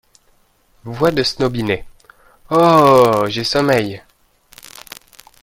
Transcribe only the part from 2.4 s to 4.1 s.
Oh!… j’ai sommeil.